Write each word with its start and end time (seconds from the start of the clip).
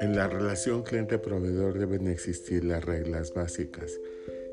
En 0.00 0.16
la 0.16 0.28
relación 0.28 0.82
cliente-proveedor 0.82 1.78
deben 1.78 2.06
existir 2.08 2.64
las 2.64 2.84
reglas 2.84 3.34
básicas 3.34 3.92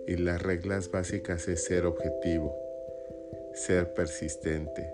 y 0.08 0.18
las 0.18 0.42
reglas 0.42 0.92
básicas 0.92 1.48
es 1.48 1.64
ser 1.64 1.86
objetivo, 1.86 2.56
ser 3.54 3.94
persistente 3.94 4.94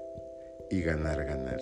y 0.70 0.82
ganar, 0.82 1.26
ganar. 1.26 1.62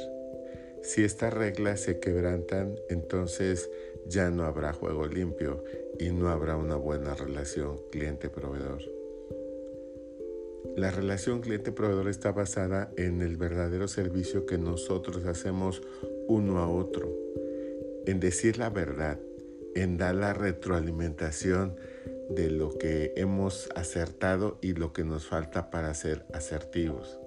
Si 0.82 1.04
estas 1.04 1.34
reglas 1.34 1.82
se 1.82 2.00
quebrantan, 2.00 2.76
entonces 2.90 3.70
ya 4.08 4.30
no 4.30 4.44
habrá 4.44 4.74
juego 4.74 5.08
limpio 5.08 5.64
y 6.00 6.12
no 6.12 6.30
habrá 6.30 6.56
una 6.56 6.76
buena 6.76 7.16
relación 7.16 7.80
cliente-proveedor. 7.92 8.99
La 10.76 10.92
relación 10.92 11.42
cliente-proveedor 11.42 12.08
está 12.08 12.32
basada 12.32 12.92
en 12.98 13.22
el 13.22 13.38
verdadero 13.38 13.88
servicio 13.88 14.46
que 14.46 14.58
nosotros 14.58 15.26
hacemos 15.26 15.82
uno 16.28 16.60
a 16.60 16.70
otro, 16.70 17.14
en 18.06 18.20
decir 18.20 18.58
la 18.58 18.70
verdad, 18.70 19.20
en 19.76 19.98
dar 19.98 20.16
la 20.16 20.34
retroalimentación 20.34 21.76
de 22.30 22.50
lo 22.50 22.78
que 22.78 23.14
hemos 23.16 23.70
acertado 23.76 24.58
y 24.62 24.74
lo 24.74 24.94
que 24.94 25.04
nos 25.04 25.28
falta 25.28 25.70
para 25.70 25.94
ser 25.94 26.26
asertivos. 26.34 27.20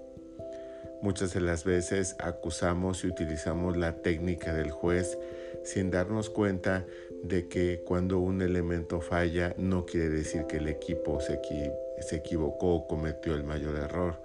Muchas 1.02 1.34
de 1.34 1.40
las 1.40 1.64
veces 1.64 2.14
acusamos 2.20 3.02
y 3.02 3.08
utilizamos 3.08 3.76
la 3.76 4.02
técnica 4.02 4.54
del 4.54 4.70
juez 4.70 5.18
sin 5.64 5.90
darnos 5.90 6.30
cuenta 6.30 6.86
de 7.22 7.48
que 7.48 7.82
cuando 7.84 8.18
un 8.18 8.42
elemento 8.42 9.00
falla 9.00 9.54
no 9.56 9.86
quiere 9.86 10.08
decir 10.08 10.46
que 10.46 10.56
el 10.56 10.68
equipo 10.68 11.20
se, 11.20 11.40
equivocó 12.16 12.74
o 12.74 12.88
cometió 12.88 13.34
el 13.34 13.44
mayor 13.44 13.76
error. 13.76 14.16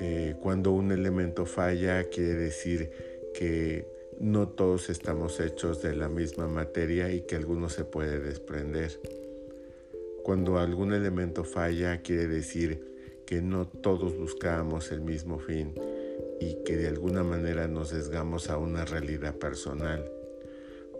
Eh, 0.00 0.34
cuando 0.40 0.72
un 0.72 0.92
elemento 0.92 1.46
falla 1.46 2.04
quiere 2.04 2.34
decir 2.34 2.90
que 3.32 3.86
no 4.20 4.48
todos 4.48 4.90
estamos 4.90 5.40
hechos 5.40 5.82
de 5.82 5.96
la 5.96 6.08
misma 6.08 6.46
materia 6.46 7.10
y 7.10 7.22
que 7.22 7.36
alguno 7.36 7.68
se 7.68 7.84
puede 7.84 8.20
desprender. 8.20 9.00
Cuando 10.22 10.58
algún 10.58 10.92
elemento 10.92 11.44
falla 11.44 12.02
quiere 12.02 12.28
decir 12.28 12.94
que 13.26 13.40
no 13.40 13.66
todos 13.66 14.16
buscábamos 14.16 14.92
el 14.92 15.00
mismo 15.00 15.38
fin 15.38 15.74
y 16.40 16.62
que 16.64 16.76
de 16.76 16.88
alguna 16.88 17.24
manera 17.24 17.66
nos 17.66 17.90
desgamos 17.90 18.50
a 18.50 18.58
una 18.58 18.84
realidad 18.84 19.34
personal. 19.36 20.10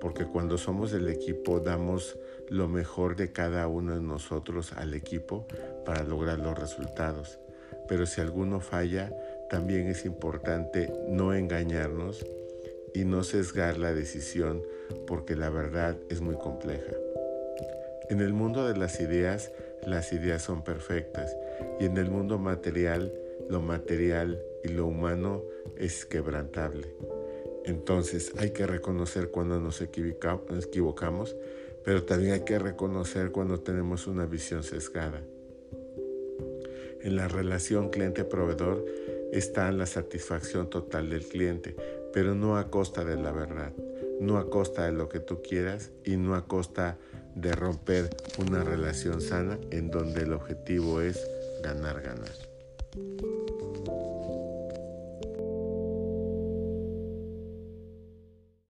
Porque 0.04 0.26
cuando 0.26 0.58
somos 0.58 0.92
el 0.92 1.08
equipo 1.08 1.60
damos 1.60 2.18
lo 2.50 2.68
mejor 2.68 3.16
de 3.16 3.32
cada 3.32 3.66
uno 3.68 3.94
de 3.94 4.02
nosotros 4.02 4.74
al 4.74 4.92
equipo 4.92 5.46
para 5.86 6.04
lograr 6.04 6.40
los 6.40 6.58
resultados. 6.58 7.38
Pero 7.88 8.04
si 8.04 8.20
alguno 8.20 8.60
falla, 8.60 9.10
también 9.48 9.86
es 9.86 10.04
importante 10.04 10.92
no 11.08 11.32
engañarnos 11.32 12.22
y 12.92 13.06
no 13.06 13.24
sesgar 13.24 13.78
la 13.78 13.94
decisión 13.94 14.62
porque 15.06 15.36
la 15.36 15.48
verdad 15.48 15.96
es 16.10 16.20
muy 16.20 16.36
compleja. 16.36 16.92
En 18.10 18.20
el 18.20 18.34
mundo 18.34 18.68
de 18.68 18.76
las 18.76 19.00
ideas, 19.00 19.52
las 19.86 20.12
ideas 20.12 20.42
son 20.42 20.64
perfectas 20.64 21.34
y 21.80 21.86
en 21.86 21.96
el 21.96 22.10
mundo 22.10 22.38
material, 22.38 23.10
lo 23.48 23.62
material 23.62 24.38
y 24.64 24.68
lo 24.68 24.86
humano 24.86 25.44
es 25.78 26.04
quebrantable. 26.04 26.94
Entonces 27.64 28.32
hay 28.38 28.50
que 28.50 28.66
reconocer 28.66 29.30
cuando 29.30 29.58
nos 29.60 29.80
equivocamos, 29.80 31.36
pero 31.84 32.04
también 32.04 32.32
hay 32.32 32.44
que 32.44 32.58
reconocer 32.58 33.30
cuando 33.30 33.60
tenemos 33.60 34.06
una 34.06 34.26
visión 34.26 34.62
sesgada. 34.62 35.22
En 37.02 37.16
la 37.16 37.28
relación 37.28 37.90
cliente-proveedor 37.90 38.84
está 39.32 39.70
la 39.72 39.86
satisfacción 39.86 40.70
total 40.70 41.10
del 41.10 41.26
cliente, 41.26 41.76
pero 42.12 42.34
no 42.34 42.56
a 42.56 42.70
costa 42.70 43.04
de 43.04 43.16
la 43.16 43.32
verdad, 43.32 43.72
no 44.20 44.38
a 44.38 44.48
costa 44.48 44.86
de 44.86 44.92
lo 44.92 45.08
que 45.08 45.20
tú 45.20 45.42
quieras 45.42 45.90
y 46.04 46.16
no 46.16 46.34
a 46.34 46.46
costa 46.46 46.98
de 47.34 47.52
romper 47.52 48.10
una 48.38 48.62
relación 48.62 49.20
sana 49.20 49.58
en 49.70 49.90
donde 49.90 50.22
el 50.22 50.32
objetivo 50.32 51.00
es 51.00 51.18
ganar, 51.62 52.00
ganar. 52.00 53.43